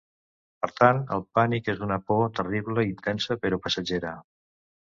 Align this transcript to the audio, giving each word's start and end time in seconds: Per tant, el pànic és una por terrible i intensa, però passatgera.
Per 0.63 0.69
tant, 0.79 1.01
el 1.17 1.21
pànic 1.39 1.69
és 1.75 1.83
una 1.89 1.99
por 2.09 2.23
terrible 2.39 2.87
i 2.89 2.93
intensa, 2.95 3.41
però 3.45 3.61
passatgera. 3.67 4.17